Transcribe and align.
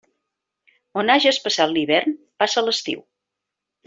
On 1.01 1.11
hages 1.15 1.39
passat 1.45 1.73
l'hivern, 1.75 2.15
passa 2.45 2.65
l'estiu. 2.65 3.05